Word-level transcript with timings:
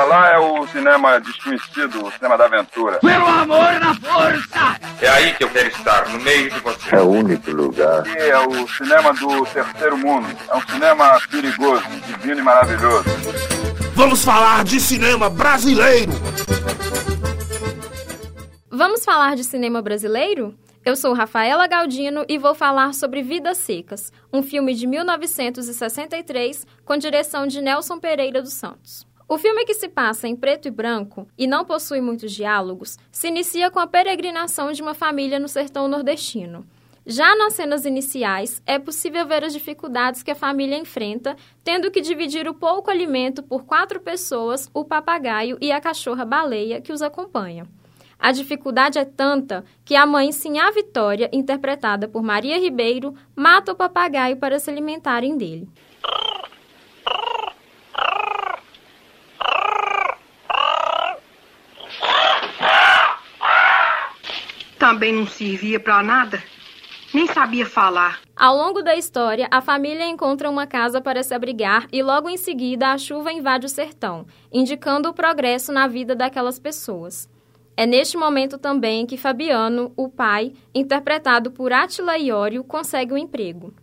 Pra 0.00 0.08
lá 0.08 0.30
é 0.30 0.38
o 0.38 0.66
cinema 0.66 1.20
desconhecido, 1.20 2.06
o 2.06 2.10
cinema 2.10 2.38
da 2.38 2.46
aventura. 2.46 3.00
Pelo 3.00 3.26
amor 3.26 3.78
na 3.78 3.94
força! 3.94 4.80
É 4.98 5.06
aí 5.06 5.34
que 5.34 5.44
eu 5.44 5.50
quero 5.50 5.68
estar, 5.68 6.08
no 6.08 6.18
meio 6.20 6.50
de 6.50 6.58
você. 6.60 6.96
É 6.96 7.00
o 7.00 7.10
único 7.10 7.50
lugar. 7.50 8.00
Aqui 8.00 8.16
é 8.16 8.38
o 8.38 8.66
cinema 8.66 9.12
do 9.12 9.44
terceiro 9.44 9.98
mundo. 9.98 10.26
É 10.48 10.56
um 10.56 10.62
cinema 10.62 11.20
perigoso, 11.30 11.84
divino 12.06 12.40
e 12.40 12.42
maravilhoso. 12.42 13.04
Vamos 13.92 14.24
falar 14.24 14.64
de 14.64 14.80
cinema 14.80 15.28
brasileiro! 15.28 16.12
Vamos 18.70 19.04
falar 19.04 19.36
de 19.36 19.44
cinema 19.44 19.82
brasileiro? 19.82 20.54
Eu 20.82 20.96
sou 20.96 21.12
Rafaela 21.12 21.66
Galdino 21.66 22.24
e 22.26 22.38
vou 22.38 22.54
falar 22.54 22.94
sobre 22.94 23.22
Vidas 23.22 23.58
Secas, 23.58 24.10
um 24.32 24.42
filme 24.42 24.72
de 24.74 24.86
1963 24.86 26.66
com 26.86 26.96
direção 26.96 27.46
de 27.46 27.60
Nelson 27.60 27.98
Pereira 27.98 28.40
dos 28.40 28.54
Santos. 28.54 29.09
O 29.30 29.38
filme 29.38 29.64
que 29.64 29.74
se 29.74 29.88
passa 29.88 30.26
em 30.26 30.34
preto 30.34 30.66
e 30.66 30.72
branco 30.72 31.24
e 31.38 31.46
não 31.46 31.64
possui 31.64 32.00
muitos 32.00 32.32
diálogos 32.32 32.98
se 33.12 33.28
inicia 33.28 33.70
com 33.70 33.78
a 33.78 33.86
peregrinação 33.86 34.72
de 34.72 34.82
uma 34.82 34.92
família 34.92 35.38
no 35.38 35.46
sertão 35.46 35.86
nordestino. 35.86 36.66
Já 37.06 37.36
nas 37.36 37.52
cenas 37.52 37.86
iniciais, 37.86 38.60
é 38.66 38.76
possível 38.76 39.24
ver 39.24 39.44
as 39.44 39.52
dificuldades 39.52 40.24
que 40.24 40.32
a 40.32 40.34
família 40.34 40.76
enfrenta, 40.76 41.36
tendo 41.62 41.92
que 41.92 42.00
dividir 42.00 42.48
o 42.48 42.54
pouco 42.54 42.90
alimento 42.90 43.40
por 43.40 43.62
quatro 43.62 44.00
pessoas, 44.00 44.68
o 44.74 44.84
papagaio 44.84 45.56
e 45.60 45.70
a 45.70 45.80
cachorra 45.80 46.24
baleia 46.24 46.80
que 46.80 46.92
os 46.92 47.00
acompanham. 47.00 47.68
A 48.18 48.32
dificuldade 48.32 48.98
é 48.98 49.04
tanta 49.04 49.64
que 49.84 49.94
a 49.94 50.04
mãe 50.04 50.32
Sinhá 50.32 50.72
Vitória, 50.72 51.30
interpretada 51.32 52.08
por 52.08 52.20
Maria 52.20 52.58
Ribeiro, 52.58 53.14
mata 53.36 53.70
o 53.70 53.76
papagaio 53.76 54.38
para 54.38 54.58
se 54.58 54.68
alimentarem 54.68 55.38
dele. 55.38 55.68
Também 64.80 65.12
não 65.12 65.26
servia 65.26 65.78
para 65.78 66.02
nada, 66.02 66.42
nem 67.12 67.26
sabia 67.26 67.66
falar. 67.66 68.18
Ao 68.34 68.56
longo 68.56 68.80
da 68.82 68.96
história, 68.96 69.46
a 69.50 69.60
família 69.60 70.06
encontra 70.06 70.48
uma 70.48 70.66
casa 70.66 71.02
para 71.02 71.22
se 71.22 71.34
abrigar 71.34 71.86
e 71.92 72.02
logo 72.02 72.30
em 72.30 72.38
seguida 72.38 72.90
a 72.90 72.96
chuva 72.96 73.30
invade 73.30 73.66
o 73.66 73.68
sertão, 73.68 74.26
indicando 74.50 75.10
o 75.10 75.12
progresso 75.12 75.70
na 75.70 75.86
vida 75.86 76.16
daquelas 76.16 76.58
pessoas. 76.58 77.28
É 77.76 77.84
neste 77.84 78.16
momento 78.16 78.56
também 78.56 79.04
que 79.04 79.18
Fabiano, 79.18 79.92
o 79.98 80.08
pai, 80.08 80.54
interpretado 80.74 81.50
por 81.50 81.74
Atila 81.74 82.16
Iório, 82.16 82.64
consegue 82.64 83.12
o 83.12 83.16
um 83.16 83.18
emprego. 83.18 83.74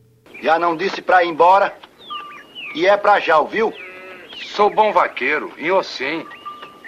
Já 0.41 0.57
não 0.57 0.75
disse 0.75 0.99
para 0.99 1.23
ir 1.23 1.27
embora? 1.27 1.77
E 2.73 2.87
é 2.87 2.97
pra 2.97 3.19
já, 3.19 3.37
ouviu? 3.37 3.71
Sou 4.55 4.71
bom 4.71 4.91
vaqueiro, 4.91 5.53
e 5.59 5.67
eu 5.67 5.83
sim. 5.83 6.25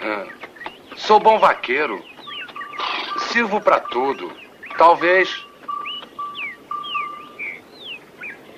Ah, 0.02 0.26
sou 0.96 1.20
bom 1.20 1.38
vaqueiro. 1.38 2.10
Sirvo 3.32 3.60
para 3.60 3.80
tudo. 3.80 4.30
Talvez. 4.76 5.46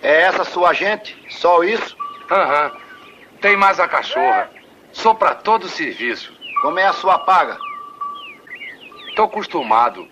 É 0.02 0.22
essa 0.22 0.44
sua 0.44 0.72
gente? 0.72 1.16
Só 1.30 1.62
isso? 1.62 1.96
Aham. 2.30 2.72
Uhum. 2.72 2.82
Tem 3.40 3.56
mais 3.56 3.78
a 3.80 3.88
cachorra. 3.88 4.50
Sou 4.92 5.14
para 5.14 5.34
todo 5.34 5.68
serviço. 5.68 6.32
Como 6.62 6.78
é 6.78 6.86
a 6.86 6.92
sua 6.92 7.18
paga? 7.18 7.58
Tô 9.16 9.24
acostumado. 9.24 10.08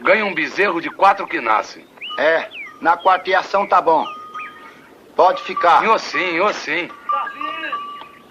Ganho 0.00 0.26
um 0.26 0.34
bezerro 0.34 0.80
de 0.80 0.90
quatro 0.90 1.26
que 1.26 1.40
nasce. 1.40 1.86
É, 2.18 2.50
na 2.80 2.98
quarteação 2.98 3.66
tá 3.66 3.80
bom. 3.80 4.04
Pode 5.14 5.42
ficar. 5.42 5.84
Eu 5.84 5.98
sim, 5.98 6.36
eu 6.36 6.52
sim. 6.52 6.88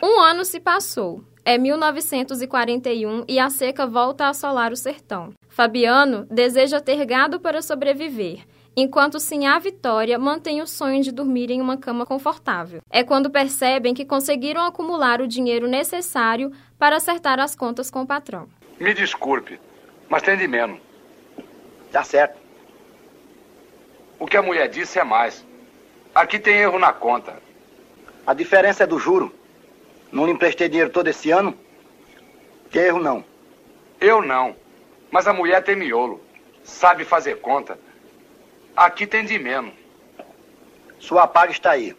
Um 0.03 0.19
ano 0.19 0.43
se 0.43 0.59
passou. 0.59 1.23
É 1.43 1.57
1941 1.57 3.25
e 3.27 3.39
a 3.39 3.49
seca 3.49 3.87
volta 3.87 4.25
a 4.25 4.29
assolar 4.29 4.71
o 4.71 4.75
sertão. 4.75 5.33
Fabiano 5.51 6.25
deseja 6.31 6.79
ter 6.79 7.05
gado 7.05 7.37
para 7.37 7.61
sobreviver, 7.61 8.45
enquanto 8.73 9.19
Sinhá 9.19 9.59
Vitória 9.59 10.17
mantém 10.17 10.61
o 10.61 10.65
sonho 10.65 11.03
de 11.03 11.11
dormir 11.11 11.51
em 11.51 11.59
uma 11.59 11.75
cama 11.75 12.05
confortável. 12.05 12.79
É 12.89 13.03
quando 13.03 13.29
percebem 13.29 13.93
que 13.93 14.05
conseguiram 14.05 14.63
acumular 14.63 15.19
o 15.19 15.27
dinheiro 15.27 15.67
necessário 15.67 16.53
para 16.79 16.95
acertar 16.95 17.37
as 17.37 17.53
contas 17.53 17.91
com 17.91 18.01
o 18.01 18.07
patrão. 18.07 18.47
Me 18.79 18.93
desculpe, 18.93 19.59
mas 20.07 20.23
tem 20.23 20.37
de 20.37 20.47
menos. 20.47 20.79
Tá 21.91 22.01
certo. 22.01 22.39
O 24.17 24.25
que 24.25 24.37
a 24.37 24.41
mulher 24.41 24.69
disse 24.69 24.99
é 24.99 25.03
mais. 25.03 25.45
Aqui 26.15 26.39
tem 26.39 26.55
erro 26.55 26.79
na 26.79 26.93
conta. 26.93 27.41
A 28.25 28.33
diferença 28.33 28.85
é 28.85 28.87
do 28.87 28.97
juro. 28.97 29.33
Não 30.13 30.25
lhe 30.25 30.31
emprestei 30.31 30.69
dinheiro 30.69 30.91
todo 30.91 31.09
esse 31.09 31.29
ano? 31.29 31.53
Tem 32.71 32.83
erro 32.83 33.01
não. 33.01 33.25
Eu 33.99 34.21
não. 34.21 34.55
Mas 35.11 35.27
a 35.27 35.33
mulher 35.33 35.61
tem 35.63 35.75
miolo. 35.75 36.21
Sabe 36.63 37.03
fazer 37.03 37.41
conta. 37.41 37.77
Aqui 38.75 39.05
tem 39.05 39.25
de 39.25 39.37
menos. 39.37 39.73
Sua 40.99 41.27
paga 41.27 41.51
está 41.51 41.71
aí. 41.71 41.95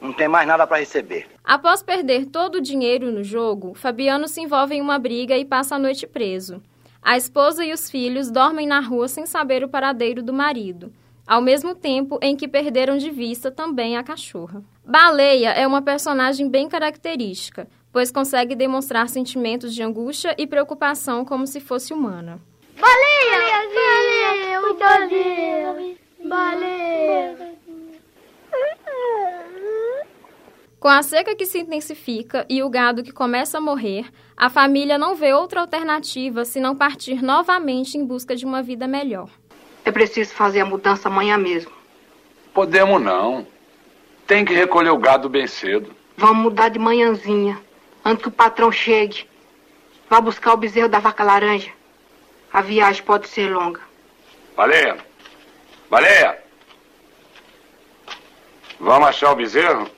Não 0.00 0.12
tem 0.12 0.28
mais 0.28 0.46
nada 0.46 0.66
para 0.66 0.78
receber. 0.78 1.28
Após 1.44 1.82
perder 1.82 2.26
todo 2.26 2.56
o 2.56 2.60
dinheiro 2.60 3.10
no 3.10 3.24
jogo, 3.24 3.74
Fabiano 3.74 4.28
se 4.28 4.40
envolve 4.40 4.74
em 4.74 4.80
uma 4.80 4.98
briga 4.98 5.36
e 5.36 5.44
passa 5.44 5.76
a 5.76 5.78
noite 5.78 6.06
preso. 6.06 6.62
A 7.02 7.16
esposa 7.16 7.64
e 7.64 7.72
os 7.72 7.90
filhos 7.90 8.30
dormem 8.30 8.66
na 8.66 8.80
rua 8.80 9.08
sem 9.08 9.24
saber 9.24 9.64
o 9.64 9.68
paradeiro 9.68 10.22
do 10.22 10.32
marido, 10.32 10.92
ao 11.26 11.40
mesmo 11.40 11.74
tempo 11.74 12.18
em 12.20 12.36
que 12.36 12.46
perderam 12.46 12.98
de 12.98 13.10
vista 13.10 13.50
também 13.50 13.96
a 13.96 14.02
cachorra. 14.02 14.62
Baleia 14.84 15.50
é 15.50 15.66
uma 15.66 15.80
personagem 15.80 16.48
bem 16.48 16.68
característica, 16.68 17.66
pois 17.92 18.10
consegue 18.10 18.54
demonstrar 18.54 19.08
sentimentos 19.08 19.74
de 19.74 19.82
angústia 19.82 20.34
e 20.38 20.46
preocupação 20.46 21.24
como 21.24 21.46
se 21.46 21.60
fosse 21.60 21.92
humana. 21.92 22.40
Baleia! 22.78 23.40
Baleia! 24.74 24.74
Baleia! 24.78 25.96
Baleia! 26.24 27.50
Com 30.80 30.88
a 30.88 31.02
seca 31.02 31.36
que 31.36 31.44
se 31.44 31.58
intensifica 31.58 32.46
e 32.48 32.62
o 32.62 32.70
gado 32.70 33.02
que 33.02 33.12
começa 33.12 33.58
a 33.58 33.60
morrer, 33.60 34.06
a 34.34 34.48
família 34.48 34.96
não 34.96 35.14
vê 35.14 35.34
outra 35.34 35.60
alternativa 35.60 36.46
senão 36.46 36.74
partir 36.74 37.22
novamente 37.22 37.98
em 37.98 38.04
busca 38.04 38.34
de 38.34 38.46
uma 38.46 38.62
vida 38.62 38.88
melhor. 38.88 39.28
É 39.84 39.90
preciso 39.90 40.32
fazer 40.32 40.60
a 40.60 40.64
mudança 40.64 41.08
amanhã 41.08 41.36
mesmo. 41.36 41.70
Podemos 42.54 43.02
não. 43.02 43.46
Tem 44.26 44.42
que 44.42 44.54
recolher 44.54 44.88
o 44.88 44.96
gado 44.96 45.28
bem 45.28 45.46
cedo. 45.46 45.94
Vamos 46.16 46.42
mudar 46.44 46.70
de 46.70 46.78
manhãzinha, 46.78 47.60
antes 48.04 48.22
que 48.22 48.28
o 48.28 48.32
patrão 48.32 48.70
chegue. 48.70 49.28
Vá 50.08 50.20
buscar 50.20 50.54
o 50.54 50.56
bezerro 50.56 50.88
da 50.88 50.98
vaca 50.98 51.22
laranja. 51.22 51.72
A 52.52 52.60
viagem 52.60 53.02
pode 53.02 53.28
ser 53.28 53.48
longa. 53.48 53.80
Baleia! 54.56 54.96
Baleia! 55.88 56.42
Vamos 58.80 59.08
achar 59.08 59.32
o 59.32 59.36
bezerro? 59.36 59.88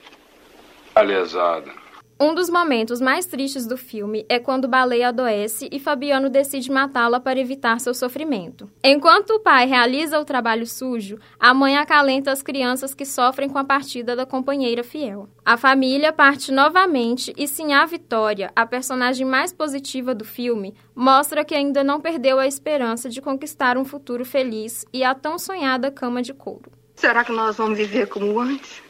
Alesada. 0.94 1.72
Um 2.22 2.36
dos 2.36 2.48
momentos 2.48 3.00
mais 3.00 3.26
tristes 3.26 3.66
do 3.66 3.76
filme 3.76 4.24
é 4.28 4.38
quando 4.38 4.68
Baleia 4.68 5.08
adoece 5.08 5.68
e 5.72 5.80
Fabiano 5.80 6.30
decide 6.30 6.70
matá-la 6.70 7.18
para 7.18 7.40
evitar 7.40 7.80
seu 7.80 7.92
sofrimento. 7.92 8.70
Enquanto 8.80 9.30
o 9.30 9.40
pai 9.40 9.66
realiza 9.66 10.20
o 10.20 10.24
trabalho 10.24 10.64
sujo, 10.64 11.18
a 11.36 11.52
mãe 11.52 11.76
acalenta 11.76 12.30
as 12.30 12.40
crianças 12.40 12.94
que 12.94 13.04
sofrem 13.04 13.48
com 13.48 13.58
a 13.58 13.64
partida 13.64 14.14
da 14.14 14.24
companheira 14.24 14.84
fiel. 14.84 15.28
A 15.44 15.56
família 15.56 16.12
parte 16.12 16.52
novamente 16.52 17.34
e 17.36 17.48
Sinhá 17.48 17.84
Vitória, 17.86 18.52
a 18.54 18.64
personagem 18.64 19.26
mais 19.26 19.52
positiva 19.52 20.14
do 20.14 20.24
filme, 20.24 20.76
mostra 20.94 21.44
que 21.44 21.56
ainda 21.56 21.82
não 21.82 22.00
perdeu 22.00 22.38
a 22.38 22.46
esperança 22.46 23.10
de 23.10 23.20
conquistar 23.20 23.76
um 23.76 23.84
futuro 23.84 24.24
feliz 24.24 24.86
e 24.92 25.02
a 25.02 25.12
tão 25.12 25.40
sonhada 25.40 25.90
cama 25.90 26.22
de 26.22 26.32
couro. 26.32 26.70
Será 26.94 27.24
que 27.24 27.32
nós 27.32 27.56
vamos 27.56 27.76
viver 27.76 28.06
como 28.06 28.38
antes? 28.38 28.80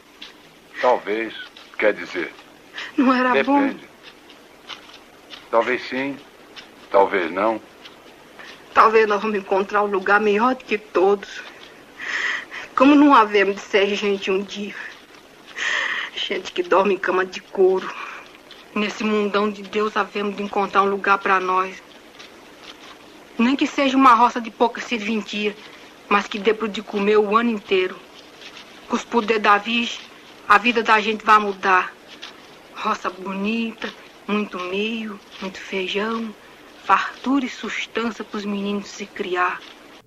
Talvez. 0.83 1.33
Quer 1.79 1.95
dizer, 1.95 2.31
não 2.97 3.13
era 3.13 3.33
depende. 3.33 3.75
bom? 3.75 3.93
Talvez 5.51 5.83
sim, 5.89 6.17
talvez 6.91 7.31
não. 7.31 7.61
Talvez 8.75 9.07
nós 9.07 9.21
vamos 9.21 9.39
encontrar 9.39 9.83
um 9.83 9.87
lugar 9.87 10.21
melhor 10.21 10.55
do 10.55 10.65
que 10.65 10.79
todos. 10.79 11.43
Como 12.75 12.95
não 12.95 13.15
havemos 13.15 13.57
de 13.57 13.61
ser 13.61 13.95
gente 13.95 14.31
um 14.31 14.43
dia. 14.43 14.75
Gente 16.15 16.53
que 16.53 16.63
dorme 16.63 16.95
em 16.95 16.99
cama 16.99 17.25
de 17.27 17.41
couro. 17.41 17.93
Nesse 18.75 19.05
mundão 19.05 19.51
de 19.51 19.63
Deus 19.63 19.97
havemos 19.97 20.37
de 20.37 20.43
encontrar 20.43 20.83
um 20.83 20.89
lugar 20.89 21.19
para 21.19 21.39
nós. 21.39 21.83
Nem 23.39 23.55
que 23.55 23.67
seja 23.67 23.97
uma 23.97 24.15
roça 24.15 24.41
de 24.41 24.51
pouca 24.51 24.81
serventia, 24.81 25.55
mas 26.09 26.27
que 26.27 26.39
dê 26.39 26.55
pro 26.55 26.69
de 26.69 26.81
comer 26.81 27.19
o 27.19 27.37
ano 27.37 27.51
inteiro. 27.51 27.97
Com 28.89 28.97
os 28.97 29.05
poderes 29.05 29.43
da 29.43 29.59
Virgem, 29.59 30.01
a 30.49 30.57
vida 30.57 30.83
da 30.83 31.01
gente 31.01 31.25
vai 31.25 31.39
mudar. 31.39 31.93
Roça 32.83 33.09
bonita, 33.09 33.89
muito 34.27 34.59
meio, 34.59 35.19
muito 35.41 35.57
feijão, 35.61 36.35
fartura 36.83 37.45
e 37.45 37.49
sustância 37.49 38.25
para 38.25 38.39
os 38.39 38.45
meninos 38.45 38.89
se 38.89 39.07
criar. 39.07 39.61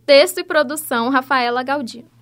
Texto 0.05 0.39
e 0.39 0.43
produção 0.43 1.09
Rafaela 1.09 1.63
Galdino. 1.63 2.14